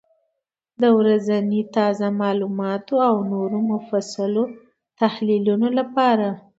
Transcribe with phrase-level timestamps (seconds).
[0.81, 4.43] د ورځني تازه معلوماتو او نورو مفصلو
[5.01, 6.27] تحلیلونو لپاره،